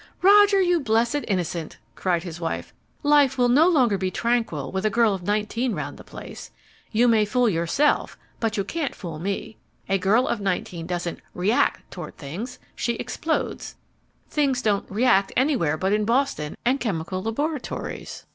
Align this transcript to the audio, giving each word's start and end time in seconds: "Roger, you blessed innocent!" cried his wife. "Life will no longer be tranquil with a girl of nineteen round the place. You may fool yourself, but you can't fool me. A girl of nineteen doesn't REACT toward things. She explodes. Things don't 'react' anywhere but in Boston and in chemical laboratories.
"Roger, 0.23 0.59
you 0.59 0.79
blessed 0.79 1.25
innocent!" 1.27 1.77
cried 1.93 2.23
his 2.23 2.41
wife. 2.41 2.73
"Life 3.03 3.37
will 3.37 3.49
no 3.49 3.67
longer 3.67 3.99
be 3.99 4.09
tranquil 4.09 4.71
with 4.71 4.83
a 4.83 4.89
girl 4.89 5.13
of 5.13 5.21
nineteen 5.21 5.75
round 5.75 5.97
the 5.97 6.03
place. 6.03 6.49
You 6.91 7.07
may 7.07 7.23
fool 7.23 7.47
yourself, 7.47 8.17
but 8.39 8.57
you 8.57 8.63
can't 8.63 8.95
fool 8.95 9.19
me. 9.19 9.57
A 9.87 9.99
girl 9.99 10.27
of 10.27 10.41
nineteen 10.41 10.87
doesn't 10.87 11.19
REACT 11.35 11.91
toward 11.91 12.17
things. 12.17 12.57
She 12.75 12.93
explodes. 12.95 13.75
Things 14.27 14.63
don't 14.63 14.89
'react' 14.89 15.33
anywhere 15.37 15.77
but 15.77 15.93
in 15.93 16.03
Boston 16.03 16.57
and 16.65 16.77
in 16.77 16.79
chemical 16.79 17.21
laboratories. 17.21 18.25